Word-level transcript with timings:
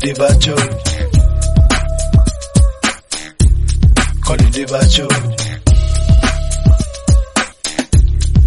Colin 0.00 0.14
Dibacho. 0.14 0.56
Colin 4.24 4.50
Dibacho. 4.50 5.08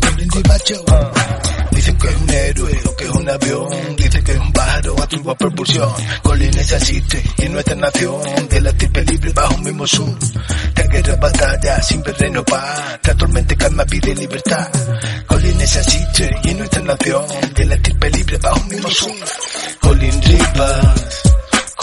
Colin 0.01 0.29
Dibacho. 0.29 0.85
Dicen 1.69 1.97
que 1.99 2.07
es 2.07 2.15
un 2.15 2.29
héroe 2.31 2.79
o 2.85 2.95
que 2.95 3.03
es 3.03 3.09
un 3.11 3.29
avión. 3.29 3.95
Dicen 3.97 4.23
que 4.23 4.31
es 4.31 4.39
un 4.39 4.51
pájaro 4.51 4.95
a 5.03 5.07
turbo 5.07 5.35
propulsión. 5.35 5.93
Colin 6.23 6.57
es 6.57 6.73
asiste 6.73 7.23
y 7.37 7.49
nuestra 7.49 7.75
nación. 7.75 8.49
De 8.49 8.59
la 8.59 8.73
triple 8.73 9.03
libre 9.05 9.31
bajo 9.33 9.53
un 9.53 9.63
mismo 9.63 9.85
sur. 9.85 10.19
De 10.73 10.87
guerra 10.87 11.15
batalla 11.17 11.79
no 12.31 12.43
paz. 12.45 12.99
Que 13.03 13.13
tormente 13.13 13.55
calma 13.55 13.85
pide 13.85 14.15
libertad. 14.15 14.69
Colin 15.27 15.61
es 15.61 15.75
asiste 15.75 16.31
y 16.45 16.53
nuestra 16.55 16.81
nación. 16.81 17.25
De 17.53 17.65
la 17.65 17.77
triple 17.77 18.09
libre 18.09 18.37
bajo 18.39 18.59
un 18.59 18.69
mismo 18.69 18.89
sur. 18.89 19.11
Colin 19.81 20.21
Rivas. 20.23 21.32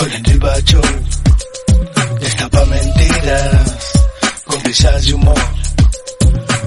Rivas 0.08 0.64
Show. 0.64 0.80
Destapa 2.20 2.64
mentiras. 2.64 3.92
Con 4.46 4.64
risas 4.64 5.06
y 5.06 5.12
humor. 5.12 5.38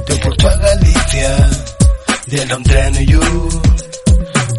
De 0.06 0.16
Porto 0.18 0.50
a 0.50 0.56
Galicia. 0.58 1.50
De 2.28 2.46
Londres 2.46 2.86
a 2.86 2.90
New 2.92 3.06
York. 3.06 3.52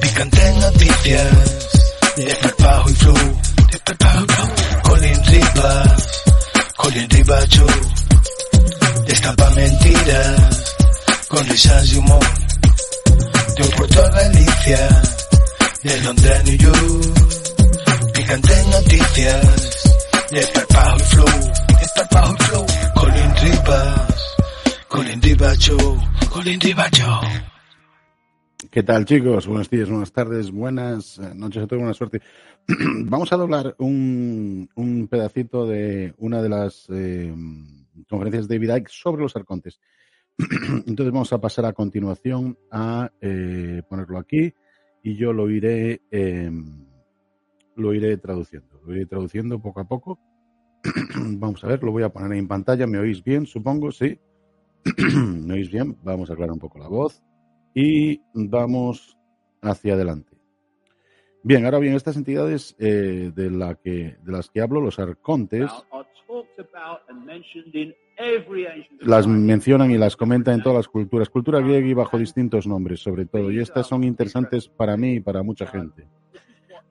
Picantes 0.00 0.56
noticias. 0.56 2.16
De 2.16 2.24
Desparpajo 2.24 2.90
y 2.90 2.94
flow. 2.94 3.40
Desparpajo 3.70 4.24
y 4.24 4.32
flow. 4.32 4.82
Colin 4.82 5.24
Rivas. 5.24 6.22
Colin 6.76 7.10
Rivas 7.10 7.48
Show. 7.50 7.68
Destapa 9.06 9.50
mentiras. 9.50 10.74
Con 11.28 11.48
risas 11.48 11.92
y 11.92 11.96
humor. 11.96 12.26
De 13.56 13.64
Porto 13.76 14.04
a 14.04 14.08
Galicia. 14.08 15.02
De 15.84 16.00
Londres 16.00 16.40
a 16.40 16.42
New 16.42 16.56
York. 16.56 17.43
Picantes 18.14 18.66
noticias. 18.68 19.82
De 20.30 20.36
Desparpajo 20.36 20.96
y 20.96 21.02
flow. 21.02 21.26
Desparpajo 21.80 22.34
y 22.34 22.42
flow. 22.44 22.66
Colin 22.94 23.36
Rivas. 23.42 24.36
Colin 24.88 25.22
Rivas 25.22 25.58
Show. 25.58 26.00
Colin 26.30 26.60
Rivas 26.60 26.90
Show. 26.92 27.20
¿Qué 28.70 28.82
tal, 28.84 29.04
chicos? 29.04 29.48
Buenos 29.48 29.68
días, 29.68 29.90
buenas 29.90 30.12
tardes, 30.12 30.52
buenas 30.52 31.18
eh, 31.18 31.32
noches 31.34 31.64
a 31.64 31.66
todos, 31.66 31.80
buena 31.80 31.94
suerte. 31.94 32.22
Vamos 33.06 33.32
a 33.32 33.36
doblar 33.36 33.74
un, 33.78 34.68
un 34.76 35.08
pedacito 35.08 35.66
de 35.66 36.14
una 36.18 36.40
de 36.40 36.48
las 36.48 36.86
eh, 36.90 37.34
conferencias 38.08 38.46
de 38.46 38.58
David 38.58 38.76
Icke 38.76 38.90
sobre 38.90 39.22
los 39.22 39.34
arcontes. 39.34 39.80
Entonces 40.86 41.12
vamos 41.12 41.32
a 41.32 41.40
pasar 41.40 41.64
a 41.66 41.72
continuación 41.72 42.58
a 42.70 43.10
eh, 43.20 43.82
ponerlo 43.88 44.18
aquí 44.18 44.52
y 45.02 45.16
yo 45.16 45.32
lo 45.32 45.48
iré 45.48 46.02
eh, 46.10 46.50
lo 47.76 47.94
iré 47.94 48.16
traduciendo. 48.16 48.80
Lo 48.84 48.94
iré 48.94 49.06
traduciendo 49.06 49.60
poco 49.60 49.80
a 49.80 49.84
poco. 49.84 50.18
vamos 51.38 51.62
a 51.64 51.68
ver, 51.68 51.82
lo 51.82 51.92
voy 51.92 52.02
a 52.02 52.10
poner 52.10 52.32
en 52.36 52.48
pantalla. 52.48 52.86
¿Me 52.86 52.98
oís 52.98 53.22
bien? 53.22 53.46
Supongo, 53.46 53.90
sí. 53.90 54.18
¿Me 55.16 55.54
oís 55.54 55.70
bien? 55.70 55.96
Vamos 56.02 56.30
a 56.30 56.34
aclarar 56.34 56.52
un 56.52 56.58
poco 56.58 56.78
la 56.78 56.88
voz 56.88 57.22
y 57.74 58.20
vamos 58.34 59.18
hacia 59.62 59.94
adelante. 59.94 60.36
Bien, 61.42 61.64
ahora 61.66 61.78
bien, 61.78 61.94
estas 61.94 62.16
entidades 62.16 62.74
eh, 62.78 63.30
de, 63.34 63.50
la 63.50 63.74
que, 63.74 64.16
de 64.22 64.32
las 64.32 64.48
que 64.48 64.62
hablo, 64.62 64.80
los 64.80 64.98
arcontes, 64.98 65.70
las 69.00 69.26
mencionan 69.26 69.90
y 69.90 69.98
las 69.98 70.16
comentan 70.16 70.54
en 70.54 70.62
todas 70.62 70.76
las 70.76 70.88
culturas, 70.88 71.28
cultura 71.28 71.60
griega 71.60 71.86
y 71.86 71.92
bajo 71.92 72.16
distintos 72.16 72.66
nombres, 72.66 73.00
sobre 73.00 73.26
todo, 73.26 73.50
y 73.50 73.58
estas 73.58 73.86
son 73.86 74.04
interesantes 74.04 74.68
para 74.68 74.96
mí 74.96 75.14
y 75.14 75.20
para 75.20 75.42
mucha 75.42 75.66
gente. 75.66 76.08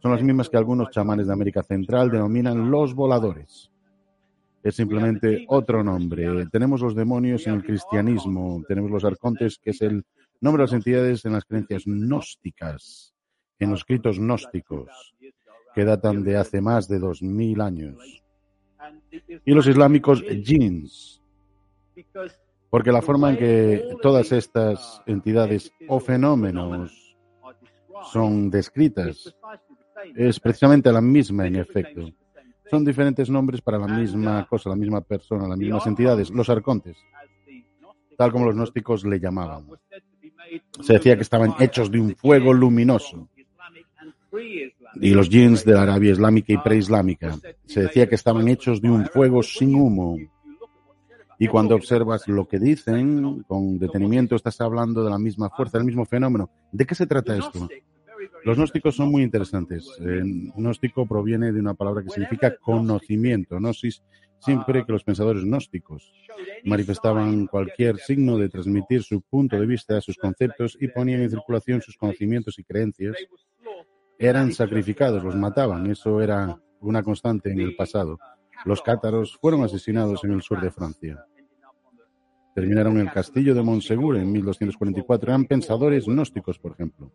Son 0.03 0.11
las 0.11 0.21
mismas 0.21 0.49
que 0.49 0.57
algunos 0.57 0.89
chamanes 0.89 1.27
de 1.27 1.33
América 1.33 1.63
Central 1.63 2.11
denominan 2.11 2.69
los 2.69 2.93
voladores. 2.93 3.71
Es 4.61 4.75
simplemente 4.75 5.45
otro 5.47 5.81
nombre. 5.81 6.45
Tenemos 6.47 6.81
los 6.81 6.93
demonios 6.93 7.47
en 7.47 7.53
el 7.53 7.63
cristianismo, 7.63 8.61
tenemos 8.67 8.91
los 8.91 9.05
arcontes, 9.05 9.57
que 9.63 9.69
es 9.69 9.81
el 9.81 10.03
nombre 10.41 10.61
de 10.61 10.67
las 10.67 10.73
entidades 10.73 11.23
en 11.23 11.31
las 11.31 11.45
creencias 11.45 11.85
gnósticas, 11.85 13.15
en 13.59 13.69
los 13.69 13.79
escritos 13.79 14.19
gnósticos, 14.19 15.15
que 15.73 15.85
datan 15.85 16.21
de 16.21 16.35
hace 16.35 16.59
más 16.59 16.89
de 16.89 16.99
dos 16.99 17.21
mil 17.21 17.61
años. 17.61 18.21
Y 19.45 19.53
los 19.53 19.67
islámicos 19.67 20.21
jinns, 20.21 21.21
porque 22.69 22.91
la 22.91 23.01
forma 23.01 23.29
en 23.29 23.37
que 23.37 23.87
todas 24.01 24.33
estas 24.33 25.01
entidades 25.05 25.71
o 25.87 26.01
fenómenos 26.01 27.03
son 28.11 28.49
descritas. 28.49 29.33
Es 30.15 30.39
precisamente 30.39 30.91
la 30.91 31.01
misma 31.01 31.47
en 31.47 31.57
efecto. 31.57 32.09
Son 32.69 32.83
diferentes 32.83 33.29
nombres 33.29 33.61
para 33.61 33.77
la 33.77 33.87
misma 33.87 34.47
cosa, 34.47 34.69
la 34.69 34.75
misma 34.75 35.01
persona, 35.01 35.47
las 35.47 35.57
mismas 35.57 35.85
entidades, 35.85 36.29
los 36.31 36.49
arcontes, 36.49 36.97
tal 38.17 38.31
como 38.31 38.45
los 38.45 38.55
gnósticos 38.55 39.05
le 39.05 39.19
llamaban. 39.19 39.67
Se 40.81 40.93
decía 40.93 41.15
que 41.15 41.21
estaban 41.21 41.53
hechos 41.59 41.91
de 41.91 41.99
un 41.99 42.15
fuego 42.15 42.53
luminoso. 42.53 43.29
Y 44.95 45.11
los 45.11 45.29
jinns 45.29 45.63
de 45.65 45.73
la 45.73 45.83
Arabia 45.83 46.11
Islámica 46.11 46.53
y 46.53 46.57
preislámica 46.57 47.37
se 47.65 47.83
decía 47.83 48.07
que 48.07 48.15
estaban 48.15 48.47
hechos 48.47 48.81
de 48.81 48.89
un 48.89 49.05
fuego 49.05 49.43
sin 49.43 49.75
humo. 49.75 50.17
Y 51.39 51.47
cuando 51.47 51.75
observas 51.75 52.27
lo 52.27 52.47
que 52.47 52.59
dicen 52.59 53.43
con 53.43 53.77
detenimiento, 53.77 54.35
estás 54.35 54.61
hablando 54.61 55.03
de 55.03 55.09
la 55.09 55.19
misma 55.19 55.49
fuerza, 55.49 55.77
del 55.77 55.85
mismo 55.85 56.05
fenómeno. 56.05 56.49
¿De 56.71 56.85
qué 56.85 56.95
se 56.95 57.05
trata 57.05 57.35
esto? 57.35 57.67
Los 58.43 58.57
gnósticos 58.57 58.95
son 58.95 59.11
muy 59.11 59.23
interesantes. 59.23 59.87
Eh, 59.99 60.21
gnóstico 60.55 61.05
proviene 61.05 61.51
de 61.51 61.59
una 61.59 61.73
palabra 61.73 62.03
que 62.03 62.09
significa 62.09 62.55
conocimiento. 62.57 63.57
Gnosis, 63.57 64.03
siempre 64.39 64.85
que 64.85 64.91
los 64.91 65.03
pensadores 65.03 65.43
gnósticos 65.43 66.11
manifestaban 66.65 67.47
cualquier 67.47 67.97
signo 67.97 68.37
de 68.37 68.49
transmitir 68.49 69.03
su 69.03 69.21
punto 69.21 69.59
de 69.59 69.65
vista, 69.65 69.99
sus 70.01 70.17
conceptos 70.17 70.77
y 70.79 70.87
ponían 70.87 71.21
en 71.21 71.29
circulación 71.29 71.81
sus 71.81 71.97
conocimientos 71.97 72.59
y 72.59 72.63
creencias, 72.63 73.15
eran 74.17 74.51
sacrificados, 74.51 75.23
los 75.23 75.35
mataban. 75.35 75.89
Eso 75.89 76.21
era 76.21 76.59
una 76.79 77.03
constante 77.03 77.51
en 77.51 77.59
el 77.61 77.75
pasado. 77.75 78.19
Los 78.65 78.81
cátaros 78.81 79.37
fueron 79.41 79.63
asesinados 79.63 80.23
en 80.23 80.31
el 80.31 80.41
sur 80.41 80.61
de 80.61 80.71
Francia. 80.71 81.25
Terminaron 82.55 82.99
el 82.99 83.11
castillo 83.11 83.55
de 83.55 83.63
Montsegur 83.63 84.15
en 84.17 84.31
1244. 84.31 85.29
Eran 85.29 85.45
pensadores 85.45 86.05
gnósticos, 86.05 86.59
por 86.59 86.73
ejemplo. 86.73 87.11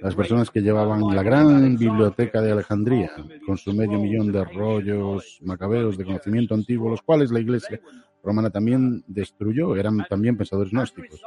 Las 0.00 0.14
personas 0.14 0.50
que 0.50 0.60
llevaban 0.60 1.00
la 1.14 1.22
gran 1.22 1.76
biblioteca 1.76 2.42
de 2.42 2.52
Alejandría, 2.52 3.10
con 3.46 3.56
su 3.56 3.72
medio 3.72 3.98
millón 3.98 4.32
de 4.32 4.44
rollos 4.44 5.38
macabeos 5.42 5.96
de 5.96 6.04
conocimiento 6.04 6.54
antiguo, 6.54 6.90
los 6.90 7.02
cuales 7.02 7.30
la 7.30 7.40
iglesia 7.40 7.80
romana 8.22 8.50
también 8.50 9.02
destruyó, 9.06 9.76
eran 9.76 10.04
también 10.08 10.36
pensadores 10.36 10.72
gnósticos. 10.72 11.22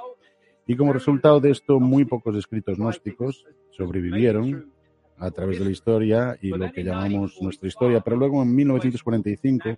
Y 0.67 0.75
como 0.75 0.93
resultado 0.93 1.39
de 1.39 1.51
esto, 1.51 1.79
muy 1.79 2.05
pocos 2.05 2.35
escritos 2.35 2.77
gnósticos 2.77 3.45
sobrevivieron 3.71 4.71
a 5.17 5.31
través 5.31 5.59
de 5.59 5.65
la 5.65 5.71
historia 5.71 6.37
y 6.41 6.49
lo 6.49 6.71
que 6.71 6.83
llamamos 6.83 7.41
nuestra 7.41 7.67
historia. 7.67 8.01
Pero 8.01 8.17
luego, 8.17 8.43
en 8.43 8.53
1945, 8.53 9.77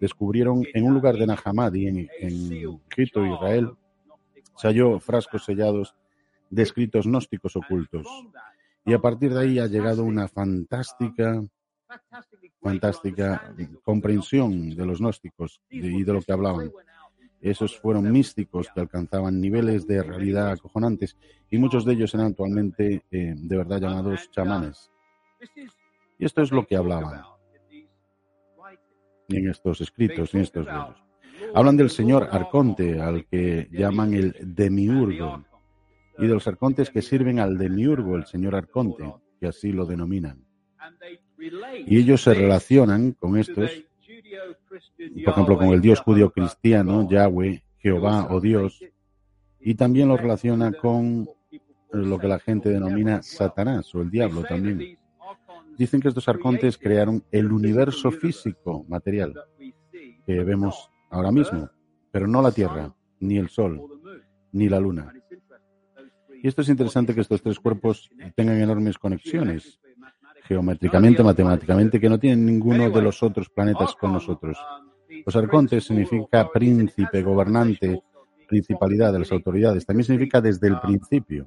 descubrieron 0.00 0.64
en 0.72 0.86
un 0.86 0.94
lugar 0.94 1.16
de 1.16 1.26
Nahamadi, 1.26 1.86
en, 1.86 2.08
en 2.20 2.80
Egipto, 2.90 3.24
Israel, 3.24 3.70
se 4.56 4.68
halló 4.68 4.98
frascos 4.98 5.44
sellados 5.44 5.94
de 6.50 6.62
escritos 6.62 7.06
gnósticos 7.06 7.56
ocultos. 7.56 8.06
Y 8.84 8.92
a 8.92 8.98
partir 8.98 9.32
de 9.32 9.40
ahí 9.40 9.58
ha 9.58 9.66
llegado 9.66 10.04
una 10.04 10.28
fantástica, 10.28 11.42
fantástica 12.60 13.54
comprensión 13.82 14.70
de 14.70 14.86
los 14.86 15.00
gnósticos 15.00 15.60
y 15.70 16.02
de 16.02 16.12
lo 16.12 16.20
que 16.20 16.32
hablaban. 16.32 16.70
Esos 17.40 17.78
fueron 17.78 18.10
místicos 18.12 18.68
que 18.74 18.80
alcanzaban 18.80 19.40
niveles 19.40 19.86
de 19.86 20.02
realidad 20.02 20.50
acojonantes 20.50 21.16
y 21.50 21.56
muchos 21.56 21.86
de 21.86 21.94
ellos 21.94 22.12
eran 22.12 22.26
actualmente 22.26 23.04
eh, 23.10 23.34
de 23.34 23.56
verdad 23.56 23.80
llamados 23.80 24.30
chamanes. 24.30 24.90
Y 26.18 26.26
esto 26.26 26.42
es 26.42 26.52
lo 26.52 26.66
que 26.66 26.76
hablaban 26.76 27.22
en 29.28 29.48
estos 29.48 29.80
escritos, 29.80 30.34
en 30.34 30.42
estos 30.42 30.66
libros. 30.66 31.02
Hablan 31.54 31.76
del 31.76 31.90
señor 31.90 32.28
Arconte, 32.30 33.00
al 33.00 33.26
que 33.26 33.68
llaman 33.72 34.12
el 34.12 34.36
demiurgo, 34.40 35.44
y 36.20 36.26
de 36.26 36.34
los 36.34 36.46
arcontes 36.46 36.90
que 36.90 37.02
sirven 37.02 37.38
al 37.38 37.56
demiurgo, 37.56 38.16
el 38.16 38.26
señor 38.26 38.54
Arconte, 38.54 39.14
que 39.38 39.46
así 39.46 39.72
lo 39.72 39.86
denominan. 39.86 40.44
Y 41.86 41.98
ellos 41.98 42.22
se 42.22 42.34
relacionan 42.34 43.12
con 43.12 43.38
estos, 43.38 43.70
por 45.24 45.32
ejemplo, 45.32 45.58
con 45.58 45.68
el 45.68 45.80
Dios 45.80 46.00
judío 46.00 46.30
cristiano, 46.30 47.08
Yahweh, 47.08 47.62
Jehová 47.78 48.28
o 48.30 48.40
Dios, 48.40 48.80
y 49.60 49.74
también 49.74 50.08
lo 50.08 50.16
relaciona 50.16 50.72
con 50.72 51.28
lo 51.92 52.18
que 52.18 52.28
la 52.28 52.38
gente 52.38 52.68
denomina 52.68 53.22
Satanás 53.22 53.94
o 53.94 54.02
el 54.02 54.10
diablo 54.10 54.42
también. 54.42 54.98
Dicen 55.76 56.00
que 56.00 56.08
estos 56.08 56.28
arcontes 56.28 56.76
crearon 56.76 57.24
el 57.30 57.50
universo 57.50 58.10
físico 58.10 58.84
material 58.88 59.34
que 60.26 60.44
vemos 60.44 60.90
ahora 61.10 61.32
mismo, 61.32 61.70
pero 62.10 62.26
no 62.26 62.42
la 62.42 62.52
Tierra, 62.52 62.94
ni 63.20 63.38
el 63.38 63.48
Sol, 63.48 63.80
ni 64.52 64.68
la 64.68 64.78
Luna. 64.78 65.12
Y 66.42 66.48
esto 66.48 66.62
es 66.62 66.68
interesante 66.68 67.14
que 67.14 67.20
estos 67.20 67.42
tres 67.42 67.58
cuerpos 67.58 68.10
tengan 68.34 68.60
enormes 68.60 68.98
conexiones 68.98 69.80
geométricamente, 70.44 71.22
matemáticamente, 71.22 72.00
que 72.00 72.08
no 72.08 72.18
tienen 72.18 72.44
ninguno 72.44 72.90
de 72.90 73.02
los 73.02 73.22
otros 73.22 73.48
planetas 73.50 73.94
con 73.94 74.12
nosotros. 74.12 74.58
Los 75.24 75.36
arcontes 75.36 75.84
significa 75.84 76.50
príncipe, 76.50 77.22
gobernante, 77.22 78.02
principalidad 78.48 79.12
de 79.12 79.20
las 79.20 79.30
autoridades. 79.32 79.86
También 79.86 80.04
significa 80.04 80.40
desde 80.40 80.66
el 80.68 80.80
principio, 80.80 81.46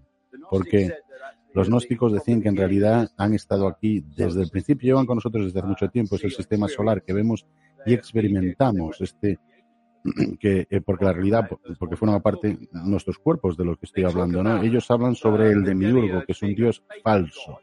porque 0.50 0.94
los 1.54 1.68
gnósticos 1.68 2.14
decían 2.14 2.42
que 2.42 2.50
en 2.50 2.56
realidad 2.56 3.10
han 3.18 3.34
estado 3.34 3.68
aquí 3.68 4.06
desde 4.16 4.42
el 4.42 4.50
principio, 4.50 4.88
llevan 4.88 5.06
con 5.06 5.18
nosotros 5.18 5.46
desde 5.46 5.60
hace 5.60 5.68
mucho 5.68 5.90
tiempo. 5.90 6.16
Es 6.16 6.24
el 6.24 6.32
sistema 6.32 6.68
solar 6.68 7.04
que 7.04 7.14
vemos 7.14 7.46
y 7.86 7.94
experimentamos, 7.94 9.02
este 9.02 9.40
que 10.40 10.68
eh, 10.70 10.82
porque 10.82 11.06
la 11.06 11.14
realidad, 11.14 11.50
porque 11.80 11.96
forma 11.96 12.20
parte 12.20 12.58
nuestros 12.72 13.18
cuerpos 13.18 13.58
de 13.58 13.66
lo 13.66 13.76
que 13.76 13.86
estoy 13.86 14.04
hablando, 14.04 14.44
¿no? 14.44 14.62
Ellos 14.62 14.90
hablan 14.92 15.16
sobre 15.16 15.52
el 15.52 15.64
demiurgo, 15.64 16.24
que 16.26 16.32
es 16.32 16.42
un 16.42 16.54
dios 16.54 16.84
falso 17.04 17.60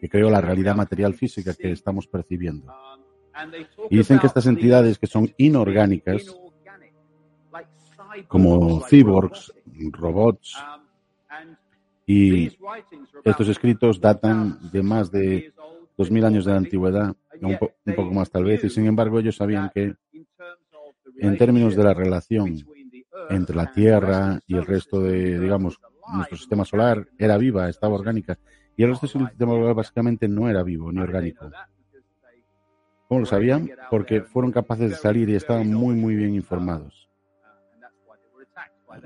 que 0.00 0.08
creó 0.08 0.30
la 0.30 0.40
realidad 0.40 0.74
material 0.74 1.14
física 1.14 1.52
que 1.54 1.72
estamos 1.72 2.06
percibiendo. 2.06 2.72
Y 3.90 3.98
dicen 3.98 4.18
que 4.18 4.26
estas 4.26 4.46
entidades 4.46 4.98
que 4.98 5.06
son 5.06 5.30
inorgánicas, 5.36 6.24
como 8.26 8.80
cyborgs, 8.80 9.52
robots, 9.92 10.56
y 12.06 12.50
estos 13.24 13.48
escritos 13.48 14.00
datan 14.00 14.58
de 14.72 14.82
más 14.82 15.10
de 15.10 15.52
dos 15.96 16.10
mil 16.10 16.24
años 16.24 16.46
de 16.46 16.56
antigüedad, 16.56 17.14
un, 17.40 17.58
un 17.84 17.94
poco 17.94 18.12
más 18.12 18.30
tal 18.30 18.44
vez, 18.44 18.64
y 18.64 18.70
sin 18.70 18.86
embargo 18.86 19.20
ellos 19.20 19.36
sabían 19.36 19.70
que 19.72 19.94
en 21.20 21.36
términos 21.36 21.76
de 21.76 21.84
la 21.84 21.94
relación 21.94 22.56
entre 23.28 23.54
la 23.54 23.72
Tierra 23.72 24.40
y 24.46 24.56
el 24.56 24.66
resto 24.66 25.00
de, 25.00 25.38
digamos, 25.38 25.78
nuestro 26.12 26.36
sistema 26.36 26.64
solar, 26.64 27.06
era 27.18 27.36
viva, 27.36 27.68
estaba 27.68 27.94
orgánica. 27.94 28.38
Y 28.76 28.82
el 28.82 28.90
resto 28.90 29.06
del 29.06 29.28
sistema 29.28 29.52
solar 29.52 29.74
básicamente 29.74 30.26
no 30.28 30.48
era 30.48 30.62
vivo 30.62 30.90
ni 30.90 31.00
orgánico. 31.00 31.50
¿Cómo 33.08 33.20
lo 33.20 33.26
sabían? 33.26 33.68
Porque 33.90 34.22
fueron 34.22 34.52
capaces 34.52 34.90
de 34.90 34.96
salir 34.96 35.28
y 35.28 35.34
estaban 35.34 35.72
muy, 35.72 35.94
muy 35.94 36.14
bien 36.14 36.34
informados. 36.34 37.09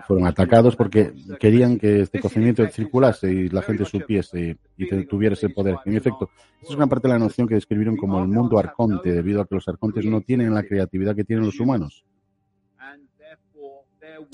Fueron 0.07 0.27
atacados 0.27 0.77
porque 0.77 1.13
querían 1.39 1.79
que 1.79 2.01
este 2.01 2.21
conocimiento 2.21 2.67
circulase 2.69 3.33
y 3.33 3.49
la 3.49 3.63
gente 3.63 3.85
supiese 3.85 4.57
y 4.77 5.05
tuviera 5.07 5.35
ese 5.35 5.51
poder. 5.51 5.77
En 5.85 5.97
efecto, 5.97 6.31
esto 6.61 6.73
es 6.73 6.77
una 6.77 6.87
parte 6.87 7.09
de 7.09 7.15
la 7.15 7.19
noción 7.19 7.47
que 7.47 7.55
describieron 7.55 7.97
como 7.97 8.21
el 8.21 8.29
mundo 8.29 8.59
arconte, 8.59 9.13
debido 9.13 9.41
a 9.41 9.47
que 9.47 9.55
los 9.55 9.69
arcontes 9.69 10.05
no 10.07 10.21
tienen 10.23 10.55
la 10.55 10.63
creatividad 10.63 11.15
que 11.15 11.25
tienen 11.25 11.47
los 11.47 11.61
humanos. 11.61 12.05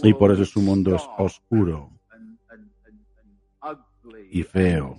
Y 0.02 0.14
por 0.14 0.32
eso 0.32 0.44
su 0.44 0.61
mundo 0.61 0.94
es 0.94 1.02
oscuro 1.19 1.91
y 4.31 4.43
feo, 4.43 4.97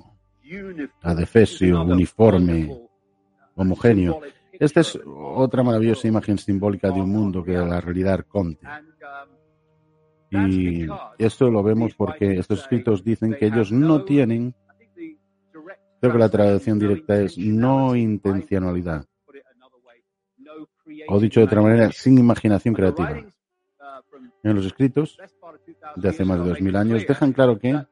adefesio, 1.02 1.82
uniforme, 1.84 2.90
homogéneo. 3.56 4.22
Esta 4.52 4.82
es 4.82 5.00
otra 5.06 5.64
maravillosa 5.64 6.08
imagen 6.08 6.38
simbólica 6.38 6.92
de 6.92 7.02
un 7.02 7.10
mundo 7.10 7.44
que 7.44 7.54
la 7.54 7.82
realidad 7.82 8.14
arconte. 8.14 8.68
Y 10.32 10.88
esto 11.18 11.52
lo 11.52 11.62
vemos 11.62 11.94
porque 11.94 12.40
estos 12.40 12.62
escritos 12.62 13.04
dicen 13.04 13.36
que 13.38 13.48
ellos 13.48 13.72
no 13.72 14.06
tienen, 14.06 14.56
creo 16.00 16.14
que 16.14 16.18
la 16.18 16.30
traducción 16.30 16.80
directa 16.80 17.22
es 17.22 17.38
no 17.38 17.96
intencionalidad. 17.96 19.06
O 21.10 21.20
dicho 21.20 21.42
de 21.42 21.46
otra 21.46 21.62
manera, 21.62 21.92
sin 21.92 22.18
imaginación 22.18 22.74
creativa. 22.74 23.24
En 24.44 24.56
los 24.56 24.66
escritos 24.66 25.18
de 25.98 26.10
hace 26.10 26.24
más 26.24 26.40
de 26.40 26.50
dos 26.50 26.62
mil 26.62 26.76
años 26.76 27.06
dejan 27.06 27.34
claro 27.34 27.60
que 27.60 27.86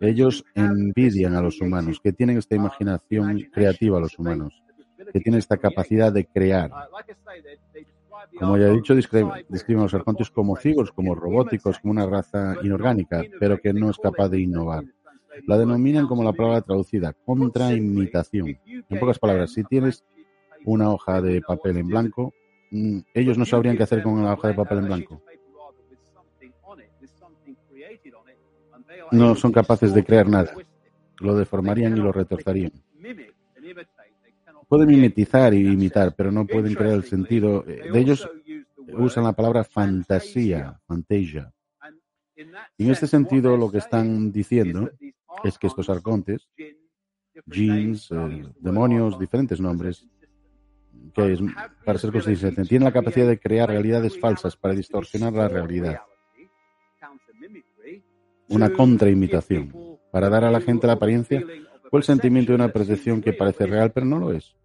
ellos 0.00 0.44
envidian 0.54 1.34
a 1.34 1.42
los 1.42 1.60
humanos, 1.60 2.00
que 2.00 2.12
tienen 2.12 2.38
esta 2.38 2.56
imaginación 2.56 3.40
creativa 3.52 3.98
a 3.98 4.00
los 4.00 4.18
humanos, 4.18 4.62
que 5.12 5.20
tienen 5.20 5.38
esta 5.38 5.58
capacidad 5.58 6.12
de 6.12 6.24
crear. 6.24 6.70
Como 8.38 8.58
ya 8.58 8.66
he 8.66 8.72
dicho, 8.72 8.94
describen, 8.94 9.30
a 9.30 9.82
los 9.82 9.94
arcontes 9.94 10.30
como 10.30 10.56
cigos, 10.56 10.92
como 10.92 11.14
robóticos, 11.14 11.78
como 11.78 11.92
una 11.92 12.06
raza 12.06 12.56
inorgánica, 12.62 13.22
pero 13.40 13.58
que 13.58 13.72
no 13.72 13.90
es 13.90 13.98
capaz 13.98 14.28
de 14.28 14.40
innovar. 14.40 14.84
La 15.46 15.58
denominan 15.58 16.06
como 16.06 16.24
la 16.24 16.32
palabra 16.32 16.62
traducida, 16.62 17.12
contraimitación. 17.12 18.58
En 18.66 19.00
pocas 19.00 19.18
palabras, 19.18 19.52
si 19.52 19.64
tienes 19.64 20.04
una 20.64 20.90
hoja 20.90 21.20
de 21.20 21.40
papel 21.40 21.78
en 21.78 21.88
blanco, 21.88 22.34
mm, 22.70 22.98
ellos 23.14 23.38
no 23.38 23.44
sabrían 23.44 23.76
qué 23.76 23.82
hacer 23.82 24.02
con 24.02 24.22
la 24.24 24.34
hoja 24.34 24.48
de 24.48 24.54
papel 24.54 24.78
en 24.78 24.86
blanco. 24.86 25.22
No 29.12 29.34
son 29.34 29.52
capaces 29.52 29.94
de 29.94 30.04
crear 30.04 30.28
nada. 30.28 30.52
Lo 31.20 31.36
deformarían 31.36 31.96
y 31.96 32.00
lo 32.00 32.12
retorzarían. 32.12 32.72
Pueden 34.68 34.88
mimetizar 34.88 35.54
y 35.54 35.66
imitar, 35.66 36.14
pero 36.16 36.32
no 36.32 36.46
pueden 36.46 36.74
crear 36.74 36.94
el 36.94 37.04
sentido. 37.04 37.64
Eh, 37.68 37.90
de 37.92 38.00
ellos 38.00 38.28
usan 38.88 39.24
la 39.24 39.32
palabra 39.32 39.62
fantasía, 39.64 40.80
fantasia. 40.86 41.52
Y 42.76 42.84
en 42.84 42.90
este 42.90 43.06
sentido, 43.06 43.56
lo 43.56 43.70
que 43.70 43.78
están 43.78 44.32
diciendo 44.32 44.90
es 45.44 45.58
que 45.58 45.68
estos 45.68 45.88
arcontes, 45.88 46.48
jeans, 47.46 48.10
eh, 48.10 48.44
demonios, 48.58 49.18
diferentes 49.18 49.60
nombres, 49.60 50.06
que 51.14 51.32
es, 51.32 51.40
para 51.84 51.98
ser 51.98 52.12
consistentes, 52.12 52.68
tienen 52.68 52.84
la 52.84 52.92
capacidad 52.92 53.26
de 53.26 53.38
crear 53.38 53.68
realidades 53.68 54.18
falsas 54.18 54.56
para 54.56 54.74
distorsionar 54.74 55.32
la 55.32 55.48
realidad. 55.48 56.00
Una 58.48 58.72
contraimitación, 58.72 59.72
para 60.10 60.28
dar 60.28 60.44
a 60.44 60.50
la 60.50 60.60
gente 60.60 60.86
la 60.86 60.94
apariencia 60.94 61.42
o 61.90 61.96
el 61.96 62.02
sentimiento 62.02 62.52
de 62.52 62.56
una 62.56 62.68
percepción 62.68 63.20
que 63.20 63.32
parece 63.32 63.66
real 63.66 63.92
pero 63.92 64.06
no 64.06 64.18
lo 64.18 64.32
es. 64.32 64.56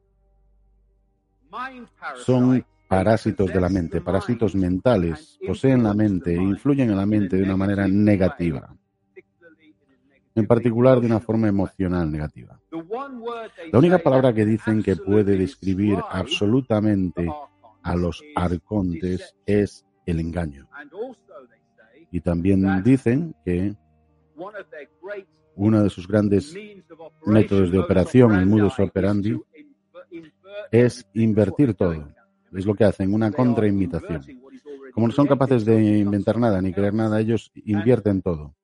Son 2.23 2.65
parásitos 2.87 3.47
de 3.53 3.61
la 3.61 3.69
mente, 3.69 4.01
parásitos 4.01 4.55
mentales, 4.55 5.39
poseen 5.45 5.83
la 5.83 5.93
mente 5.93 6.33
e 6.33 6.41
influyen 6.41 6.89
en 6.89 6.97
la 6.97 7.05
mente 7.05 7.37
de 7.37 7.43
una 7.43 7.55
manera 7.55 7.87
negativa, 7.87 8.75
en 10.35 10.47
particular 10.47 10.99
de 10.99 11.07
una 11.07 11.19
forma 11.19 11.47
emocional 11.47 12.11
negativa. 12.11 12.59
La 13.71 13.79
única 13.79 13.97
palabra 13.99 14.33
que 14.33 14.45
dicen 14.45 14.83
que 14.83 14.95
puede 14.95 15.37
describir 15.37 15.99
absolutamente 16.09 17.29
a 17.83 17.95
los 17.95 18.21
arcontes 18.35 19.35
es 19.45 19.85
el 20.05 20.19
engaño. 20.19 20.67
Y 22.11 22.19
también 22.19 22.83
dicen 22.83 23.35
que 23.45 23.75
uno 25.55 25.84
de 25.84 25.89
sus 25.89 26.08
grandes 26.08 26.55
métodos 27.25 27.72
de 27.72 27.79
operación, 27.79 28.34
el 28.36 28.46
modus 28.46 28.79
operandi, 28.79 29.39
es 30.72 31.08
invertir 31.13 31.74
todo. 31.74 32.08
Es 32.53 32.65
lo 32.65 32.75
que 32.75 32.84
hacen, 32.84 33.13
una 33.13 33.31
contraimitación. 33.31 34.22
Como 34.93 35.08
no 35.08 35.13
son 35.13 35.27
capaces 35.27 35.63
de 35.63 36.00
inventar 36.00 36.38
nada 36.38 36.62
ni 36.62 36.74
crear 36.74 36.93
nada, 36.93 37.20
ellos 37.20 37.51
invierten 37.65 38.22
todo. 38.22 38.55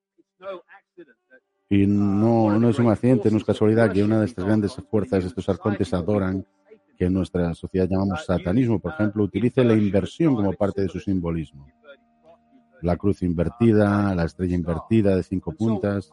Y 1.70 1.86
no, 1.86 2.58
no 2.58 2.70
es 2.70 2.79
un 2.79 2.89
accidente, 2.89 3.29
no 3.29 3.38
es 3.38 3.44
casualidad 3.44 3.91
que 3.91 4.03
una 4.03 4.20
de 4.20 4.25
estas 4.25 4.46
grandes 4.46 4.74
fuerzas, 4.89 5.25
estos 5.25 5.50
arcontes 5.50 5.94
adoran, 5.94 6.46
que 6.98 7.06
en 7.06 7.13
nuestra 7.13 7.53
sociedad 7.53 7.88
llamamos 7.89 8.25
satanismo, 8.25 8.79
por 8.79 8.94
ejemplo, 8.94 9.24
utilice 9.24 9.63
la 9.63 9.74
inversión 9.74 10.36
como 10.36 10.53
parte 10.53 10.82
de 10.82 10.89
su 10.89 11.00
simbolismo. 11.00 11.67
La 12.82 12.96
cruz 12.96 13.22
invertida, 13.22 14.15
la 14.15 14.24
estrella 14.25 14.56
invertida 14.56 15.15
de 15.15 15.24
cinco 15.24 15.51
puntas, 15.51 16.10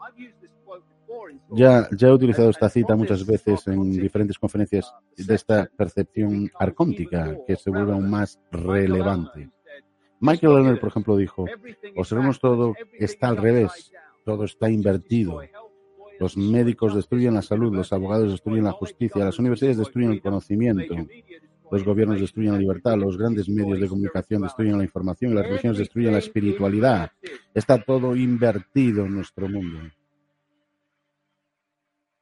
ya, 1.51 1.89
ya 1.97 2.09
he 2.09 2.13
utilizado 2.13 2.51
esta 2.51 2.69
cita 2.69 2.97
muchas 2.97 3.25
veces 3.27 3.67
en 3.67 3.93
diferentes 3.93 4.39
conferencias 4.39 4.93
de 5.17 5.35
esta 5.35 5.69
percepción 5.77 6.51
arcóntica 6.59 7.37
que 7.47 7.57
se 7.57 7.71
vuelve 7.71 7.93
aún 7.93 8.11
más 8.11 8.41
relevante. 8.51 9.51
Michael 10.21 10.55
Lerner, 10.55 10.81
por 10.81 10.89
ejemplo, 10.89 11.17
dijo, 11.17 11.45
observemos 11.97 12.41
todo, 12.41 12.75
está 12.99 13.29
al 13.29 13.37
revés, 13.37 13.93
todo 14.25 14.45
está 14.45 14.71
invertido. 14.71 15.41
Los 16.19 16.37
médicos 16.37 16.95
destruyen 16.95 17.35
la 17.35 17.43
salud, 17.43 17.75
los 17.75 17.93
abogados 17.93 18.31
destruyen 18.31 18.65
la 18.65 18.73
justicia, 18.73 19.25
las 19.25 19.39
universidades 19.39 19.79
destruyen 19.79 20.13
el 20.13 20.23
conocimiento, 20.23 20.95
los 21.71 21.85
gobiernos 21.85 22.21
destruyen 22.21 22.53
la 22.53 22.59
libertad, 22.59 22.97
los 22.97 23.19
grandes 23.19 23.49
medios 23.49 23.81
de 23.81 23.89
comunicación 23.89 24.43
destruyen 24.43 24.79
la 24.79 24.85
información 24.85 25.35
las 25.35 25.47
religiones 25.47 25.79
destruyen 25.79 26.13
la 26.13 26.19
espiritualidad. 26.19 27.11
Está 27.53 27.83
todo 27.83 28.15
invertido 28.17 29.05
en 29.05 29.15
nuestro 29.15 29.49
mundo. 29.49 29.81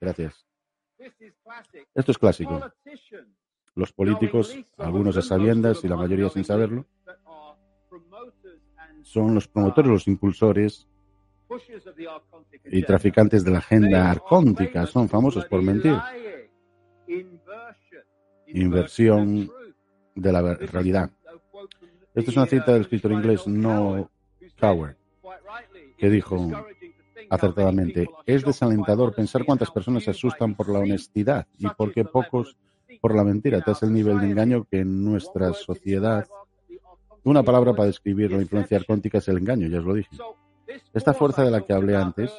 Gracias. 0.02 0.44
Esto 1.94 2.10
es 2.10 2.18
clásico. 2.18 2.60
Los 3.76 3.92
políticos, 3.92 4.52
algunos 4.76 5.16
a 5.16 5.22
sabiendas 5.22 5.84
y 5.84 5.88
la 5.88 5.96
mayoría 5.96 6.28
sin 6.28 6.44
saberlo, 6.44 6.84
son 9.02 9.34
los 9.34 9.46
promotores, 9.46 9.90
los 9.90 10.08
impulsores 10.08 10.88
y 12.64 12.82
traficantes 12.82 13.44
de 13.44 13.52
la 13.52 13.58
agenda 13.58 14.10
arcóntica. 14.10 14.86
Son 14.86 15.08
famosos 15.08 15.44
por 15.46 15.62
mentir. 15.62 15.96
Inversión 18.48 19.48
de 20.16 20.32
la 20.32 20.54
realidad. 20.54 21.10
Esta 22.12 22.30
es 22.30 22.36
una 22.36 22.46
cita 22.46 22.72
del 22.72 22.82
escritor 22.82 23.12
inglés 23.12 23.46
No 23.46 24.10
Coward, 24.58 24.96
que 25.96 26.10
dijo 26.10 26.50
acertadamente, 27.32 28.10
es 28.26 28.44
desalentador 28.44 29.14
pensar 29.14 29.46
cuántas 29.46 29.70
personas 29.70 30.04
se 30.04 30.10
asustan 30.10 30.54
por 30.54 30.68
la 30.68 30.80
honestidad 30.80 31.46
y 31.56 31.66
por 31.66 31.90
qué 31.90 32.04
pocos 32.04 32.58
por 33.00 33.16
la 33.16 33.24
mentira. 33.24 33.64
Es 33.66 33.82
el 33.82 33.94
nivel 33.94 34.20
de 34.20 34.26
engaño 34.26 34.66
que 34.70 34.80
en 34.80 35.02
nuestra 35.02 35.54
sociedad, 35.54 36.26
una 37.24 37.42
palabra 37.42 37.72
para 37.72 37.86
describir 37.86 38.32
la 38.32 38.42
influencia 38.42 38.76
arcóntica 38.76 39.16
es 39.16 39.28
el 39.28 39.38
engaño, 39.38 39.66
ya 39.66 39.78
os 39.78 39.84
lo 39.84 39.94
dije. 39.94 40.14
Esta 40.92 41.14
fuerza 41.14 41.42
de 41.42 41.50
la 41.50 41.62
que 41.62 41.72
hablé 41.72 41.96
antes, 41.96 42.30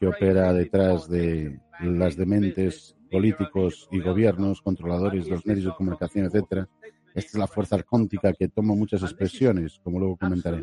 que 0.00 0.08
opera 0.08 0.52
detrás 0.52 1.08
de 1.08 1.60
las 1.82 2.16
dementes 2.16 2.96
políticos 3.08 3.88
y 3.92 4.00
gobiernos, 4.00 4.62
controladores 4.62 5.26
de 5.26 5.30
los 5.30 5.46
medios 5.46 5.66
de 5.66 5.74
comunicación, 5.76 6.26
etcétera, 6.26 6.68
esta 7.14 7.30
es 7.30 7.34
la 7.38 7.46
fuerza 7.46 7.76
arcóntica 7.76 8.32
que 8.32 8.48
toma 8.48 8.74
muchas 8.74 9.02
expresiones, 9.04 9.80
como 9.84 10.00
luego 10.00 10.16
comentaré. 10.16 10.60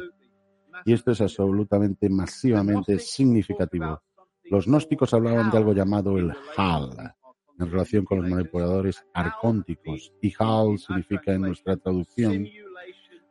Y 0.86 0.94
esto 0.94 1.12
es 1.12 1.22
absolutamente 1.22 2.10
masivamente 2.10 3.00
significativo. 3.00 4.02
Los 4.46 4.68
gnósticos 4.68 5.14
hablaban 5.14 5.52
de 5.52 5.58
algo 5.58 5.74
llamado 5.74 6.18
el 6.18 6.32
HAL, 6.56 7.14
en 7.60 7.72
relación 7.72 8.06
con 8.06 8.22
los 8.22 8.30
manipuladores 8.30 9.04
arcónticos. 9.14 10.14
Y 10.22 10.34
HAL 10.38 10.78
significa 10.78 11.34
en 11.34 11.42
nuestra 11.42 11.76
traducción 11.78 12.48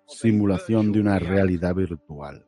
simulación 0.07 0.93
de 0.93 1.01
una 1.01 1.19
realidad 1.19 1.75
virtual. 1.75 2.45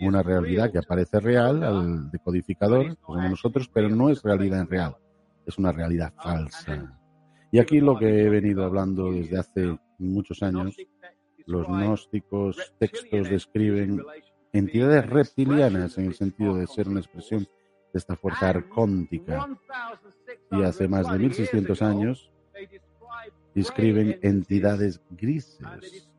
Una 0.00 0.22
realidad 0.22 0.70
que 0.70 0.78
aparece 0.78 1.20
real 1.20 1.62
al 1.62 2.10
decodificador, 2.10 2.96
como 2.98 3.26
nosotros, 3.28 3.68
pero 3.72 3.88
no 3.88 4.10
es 4.10 4.22
realidad 4.22 4.60
en 4.60 4.68
real, 4.68 4.96
es 5.46 5.56
una 5.56 5.72
realidad 5.72 6.12
falsa. 6.22 6.98
Y 7.50 7.58
aquí 7.58 7.80
lo 7.80 7.98
que 7.98 8.24
he 8.24 8.28
venido 8.28 8.64
hablando 8.64 9.10
desde 9.10 9.38
hace 9.38 9.78
muchos 9.98 10.42
años, 10.42 10.76
los 11.46 11.66
gnósticos 11.66 12.74
textos 12.78 13.30
describen 13.30 14.02
entidades 14.52 15.06
reptilianas 15.08 15.96
en 15.98 16.06
el 16.06 16.14
sentido 16.14 16.56
de 16.56 16.66
ser 16.66 16.88
una 16.88 17.00
expresión 17.00 17.44
de 17.44 17.98
esta 17.98 18.16
fuerza 18.16 18.48
arcóntica. 18.48 19.46
Y 20.50 20.62
hace 20.62 20.88
más 20.88 21.10
de 21.10 21.18
1600 21.18 21.82
años 21.82 22.30
describen 23.54 24.18
entidades 24.22 25.00
grises. 25.10 26.10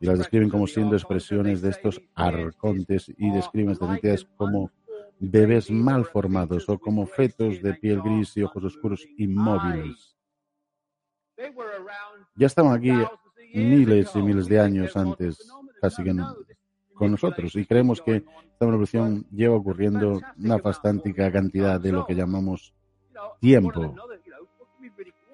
y 0.00 0.06
las 0.06 0.18
describen 0.18 0.50
como 0.50 0.66
siendo 0.66 0.96
expresiones 0.96 1.62
de 1.62 1.70
estos 1.70 2.00
arcontes 2.14 3.10
y 3.16 3.30
describen 3.30 3.70
estas 3.70 3.90
entidades 3.90 4.26
como 4.36 4.70
bebés 5.18 5.70
mal 5.70 6.04
formados 6.04 6.68
o 6.68 6.78
como 6.78 7.06
fetos 7.06 7.62
de 7.62 7.74
piel 7.74 8.02
gris 8.02 8.36
y 8.36 8.42
ojos 8.42 8.64
oscuros 8.64 9.06
inmóviles. 9.16 10.16
Ya 12.36 12.46
estaban 12.46 12.76
aquí 12.76 12.90
miles 13.54 14.10
y 14.14 14.22
miles 14.22 14.46
de 14.46 14.60
años 14.60 14.96
antes, 14.96 15.38
casi 15.80 16.02
que 16.02 16.14
con 16.94 17.10
nosotros, 17.10 17.54
y 17.56 17.66
creemos 17.66 18.00
que 18.00 18.16
esta 18.16 18.64
evolución 18.64 19.26
lleva 19.30 19.56
ocurriendo 19.56 20.20
una 20.38 20.58
fantástica 20.58 21.30
cantidad 21.30 21.80
de 21.80 21.92
lo 21.92 22.06
que 22.06 22.14
llamamos 22.14 22.72
tiempo. 23.40 23.94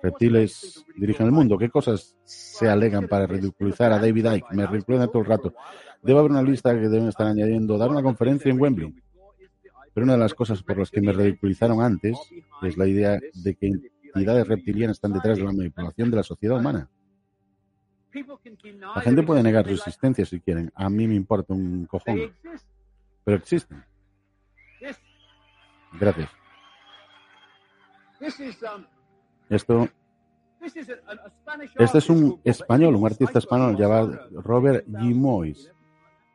Reptiles 0.02 0.84
dirigen 0.96 1.26
el 1.26 1.32
mundo. 1.32 1.58
¿Qué 1.58 1.68
cosas 1.68 2.16
se 2.24 2.68
alegan 2.68 3.06
para 3.06 3.26
ridiculizar 3.26 3.92
a 3.92 3.98
David 3.98 4.32
Icke? 4.32 4.52
Me 4.52 4.66
ridiculizan 4.66 5.08
todo 5.08 5.20
el 5.20 5.28
rato. 5.28 5.54
Debe 6.02 6.18
haber 6.18 6.30
una 6.30 6.42
lista 6.42 6.72
que 6.72 6.88
deben 6.88 7.08
estar 7.08 7.26
añadiendo. 7.26 7.76
Dar 7.76 7.90
una 7.90 8.02
conferencia 8.02 8.50
en 8.50 8.58
Wembley. 8.58 8.94
Pero 9.92 10.04
una 10.04 10.14
de 10.14 10.20
las 10.20 10.32
cosas 10.32 10.62
por 10.62 10.78
las 10.78 10.90
que 10.90 11.02
me 11.02 11.12
ridiculizaron 11.12 11.82
antes 11.82 12.16
es 12.62 12.76
la 12.78 12.86
idea 12.86 13.18
de 13.34 13.54
que 13.54 13.72
entidades 14.14 14.48
reptilianas 14.48 14.96
están 14.96 15.12
detrás 15.12 15.36
de 15.36 15.44
la 15.44 15.52
manipulación 15.52 16.10
de 16.10 16.16
la 16.16 16.22
sociedad 16.22 16.58
humana. 16.58 16.88
La 18.94 19.00
gente 19.00 19.22
puede 19.22 19.42
negar 19.42 19.66
su 19.66 19.74
existencia 19.74 20.24
si 20.24 20.40
quieren. 20.40 20.72
A 20.74 20.90
mí 20.90 21.06
me 21.06 21.14
importa 21.14 21.54
un 21.54 21.86
cojón. 21.86 22.32
Pero 23.24 23.36
existen. 23.36 23.84
Gracias. 25.98 26.30
Esto. 29.48 29.88
Este 31.78 31.98
es 31.98 32.10
un 32.10 32.40
español, 32.44 32.94
un 32.94 33.06
artista 33.06 33.38
español 33.38 33.76
llamado 33.76 34.18
Robert 34.42 34.84
Gimois. 34.98 35.72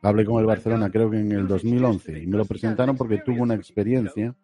Hablé 0.02 0.24
con 0.24 0.40
el 0.40 0.46
Barcelona, 0.46 0.90
creo 0.90 1.10
que 1.10 1.18
en 1.18 1.32
el 1.32 1.48
2011, 1.48 2.22
y 2.22 2.26
me 2.26 2.36
lo 2.36 2.44
presentaron 2.44 2.96
porque 2.96 3.18
tuvo 3.18 3.42
una 3.42 3.54
experiencia 3.54 4.34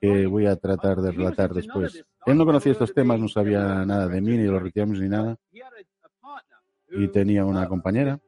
que 0.00 0.26
voy 0.26 0.46
a 0.46 0.56
tratar 0.56 1.00
de 1.00 1.12
relatar 1.12 1.52
después. 1.52 2.04
Él 2.26 2.36
no 2.36 2.44
conocía 2.44 2.72
estos 2.72 2.94
temas, 2.94 3.20
no 3.20 3.28
sabía 3.28 3.84
nada 3.84 4.08
de 4.08 4.20
mí, 4.20 4.32
ni 4.32 4.44
de 4.44 4.50
los 4.50 4.62
retiramos, 4.62 4.98
ni 4.98 5.08
nada. 5.08 5.36
Y 6.92 7.08
tenía 7.08 7.44
una 7.44 7.66
compañera 7.68 8.18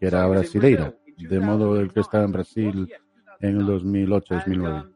que 0.00 0.06
era 0.06 0.26
brasileira, 0.26 0.94
de 1.16 1.40
modo 1.40 1.80
el 1.80 1.92
que 1.92 2.00
estaba 2.00 2.24
en 2.24 2.32
Brasil 2.32 2.92
en 3.40 3.56
el 3.56 3.66
2008-2009. 3.66 4.94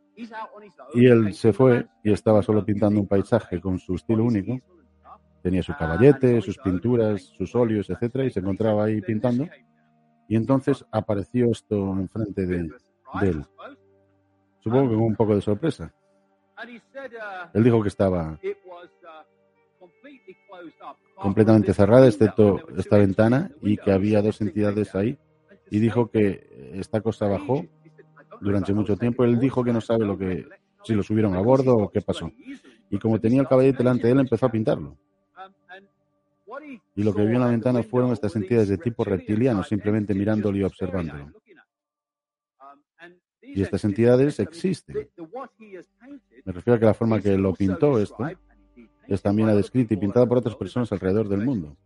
Y 0.95 1.07
él 1.07 1.35
se 1.35 1.53
fue 1.53 1.87
y 2.03 2.13
estaba 2.13 2.43
solo 2.43 2.65
pintando 2.65 3.01
un 3.01 3.07
paisaje 3.07 3.61
con 3.61 3.79
su 3.79 3.95
estilo 3.95 4.25
único. 4.25 4.59
Tenía 5.43 5.63
su 5.63 5.75
caballete, 5.77 6.41
sus 6.41 6.59
pinturas, 6.59 7.23
sus 7.23 7.55
óleos, 7.55 7.89
etcétera, 7.89 8.25
y 8.25 8.31
se 8.31 8.41
encontraba 8.41 8.85
ahí 8.85 9.01
pintando. 9.01 9.47
Y 10.29 10.37
entonces 10.37 10.85
apareció 10.91 11.51
esto 11.51 11.93
enfrente 11.93 12.47
de, 12.47 12.69
de 13.21 13.29
él. 13.29 13.45
Supongo 14.59 14.91
que 14.91 14.95
con 14.97 15.05
un 15.05 15.17
poco 15.17 15.35
de 15.37 15.41
sorpresa. 15.41 15.93
Él 17.55 17.63
dijo 17.65 17.81
que 17.81 17.89
estaba 17.89 18.39
completamente 21.15 21.75
cerrada, 21.75 22.07
excepto 22.07 22.61
esta 22.77 22.99
ventana, 22.99 23.51
y 23.63 23.77
que 23.77 23.93
había 23.93 24.23
dos 24.23 24.41
entidades 24.41 24.95
ahí. 24.95 25.19
Y 25.71 25.79
dijo 25.81 26.11
que 26.11 26.73
esta 26.75 27.01
cosa 27.01 27.27
bajó 27.27 27.67
durante 28.41 28.73
mucho 28.73 28.97
tiempo. 28.97 29.25
Él 29.25 29.39
dijo 29.39 29.65
que 29.65 29.73
no 29.73 29.81
sabe 29.81 30.07
lo 30.07 30.17
que, 30.17 30.47
si 30.85 30.95
lo 30.95 31.03
subieron 31.03 31.35
a 31.35 31.41
bordo 31.41 31.77
o 31.77 31.91
qué 31.91 32.01
pasó. 32.01 32.31
Y 32.91 32.99
como 32.99 33.21
tenía 33.21 33.43
el 33.43 33.49
caballete 33.49 33.79
delante 33.79 34.07
de 34.07 34.13
él, 34.15 34.21
empezó 34.21 34.47
a 34.47 34.51
pintarlo. 34.51 34.97
Y 36.95 37.03
lo 37.03 37.15
que 37.15 37.23
vio 37.23 37.35
en 37.35 37.41
la 37.41 37.49
ventana 37.49 37.83
fueron 37.83 38.13
estas 38.13 38.35
entidades 38.37 38.69
de 38.69 38.79
tipo 38.79 39.05
reptiliano, 39.05 39.63
simplemente 39.63 40.15
mirándolo 40.15 40.57
y 40.57 40.63
observándolo. 40.63 41.33
Y 43.43 43.63
estas 43.63 43.85
entidades 43.85 44.41
existen. 44.41 45.09
Me 46.45 46.53
refiero 46.53 46.77
a 46.77 46.79
que 46.79 46.87
la 46.87 46.95
forma 46.95 47.21
que 47.21 47.37
lo 47.37 47.55
pintó 47.55 47.99
esto 47.99 48.27
es 49.09 49.23
también 49.23 49.49
descrita 49.57 49.95
y 49.95 49.97
pintada 49.97 50.27
por 50.27 50.39
otras 50.39 50.55
personas 50.55 50.93
alrededor 50.93 51.29
del 51.29 51.45
mundo. 51.45 51.77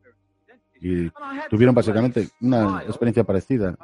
Y 0.81 1.09
tuvieron 1.49 1.75
básicamente 1.75 2.29
una 2.41 2.83
experiencia 2.83 3.23
parecida 3.23 3.77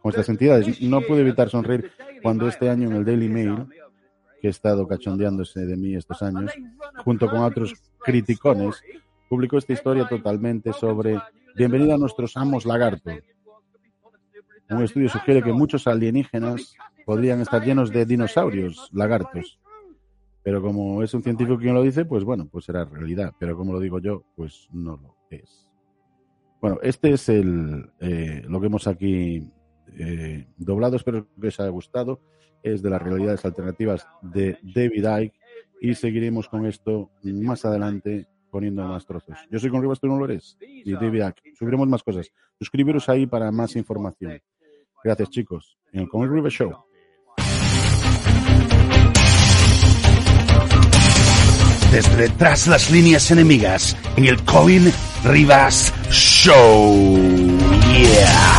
con 0.00 0.10
estas 0.10 0.28
entidades. 0.28 0.80
No 0.82 1.00
pude 1.00 1.22
evitar 1.22 1.48
sonreír 1.48 1.90
cuando 2.22 2.46
este 2.46 2.68
año 2.68 2.88
en 2.88 2.96
el 2.96 3.04
Daily 3.04 3.28
Mail, 3.28 3.66
que 4.40 4.48
he 4.48 4.50
estado 4.50 4.86
cachondeándose 4.86 5.64
de 5.64 5.76
mí 5.76 5.96
estos 5.96 6.22
años, 6.22 6.52
junto 7.02 7.30
con 7.30 7.40
otros 7.40 7.72
criticones, 8.00 8.82
publicó 9.28 9.56
esta 9.56 9.72
historia 9.72 10.06
totalmente 10.06 10.74
sobre 10.74 11.18
Bienvenida 11.56 11.94
a 11.94 11.98
nuestros 11.98 12.36
amos 12.36 12.66
lagarto. 12.66 13.12
Un 14.68 14.82
estudio 14.82 15.08
sugiere 15.08 15.42
que 15.42 15.52
muchos 15.52 15.86
alienígenas 15.86 16.74
podrían 17.06 17.40
estar 17.40 17.64
llenos 17.64 17.90
de 17.90 18.04
dinosaurios, 18.04 18.90
lagartos. 18.92 19.58
Pero 20.44 20.60
como 20.60 21.02
es 21.02 21.12
un 21.14 21.22
científico 21.22 21.58
quien 21.58 21.74
lo 21.74 21.82
dice, 21.82 22.04
pues 22.04 22.22
bueno, 22.22 22.46
pues 22.46 22.66
será 22.66 22.84
realidad. 22.84 23.32
Pero 23.40 23.56
como 23.56 23.72
lo 23.72 23.80
digo 23.80 23.98
yo, 23.98 24.24
pues 24.36 24.68
no 24.72 24.98
lo 24.98 25.16
es. 25.30 25.66
Bueno, 26.60 26.78
este 26.82 27.12
es 27.12 27.28
el, 27.30 27.90
eh, 27.98 28.42
lo 28.46 28.60
que 28.60 28.66
hemos 28.66 28.86
aquí 28.86 29.50
eh, 29.98 30.46
doblado. 30.58 30.96
Espero 30.96 31.26
que 31.40 31.48
os 31.48 31.60
haya 31.60 31.70
gustado. 31.70 32.20
Es 32.62 32.82
de 32.82 32.90
las 32.90 33.00
realidades 33.00 33.44
alternativas 33.44 34.06
de 34.20 34.58
David 34.62 35.06
Icke. 35.22 35.40
Y 35.80 35.94
seguiremos 35.94 36.48
con 36.48 36.66
esto 36.66 37.10
más 37.22 37.64
adelante 37.64 38.26
poniendo 38.50 38.86
más 38.86 39.06
trozos. 39.06 39.38
Yo 39.50 39.58
soy 39.58 39.70
con 39.70 39.80
Rivas, 39.80 39.98
tú 39.98 40.06
no 40.06 40.18
lo 40.18 40.26
eres. 40.26 40.58
Y 40.60 40.92
David 40.92 41.24
Icke. 41.28 41.54
Subiremos 41.56 41.88
más 41.88 42.02
cosas. 42.02 42.30
Suscribiros 42.58 43.08
ahí 43.08 43.26
para 43.26 43.50
más 43.50 43.76
información. 43.76 44.40
Gracias, 45.02 45.30
chicos. 45.30 45.78
En 45.92 46.02
el 46.02 46.08
Con 46.08 46.30
River 46.30 46.52
Show. 46.52 46.84
Desde 51.94 52.28
tras 52.28 52.66
las 52.66 52.90
líneas 52.90 53.30
enemigas 53.30 53.96
en 54.16 54.24
el 54.24 54.42
Coin 54.42 54.92
Rivas 55.22 55.94
Show. 56.10 57.16
Yeah. 57.92 58.44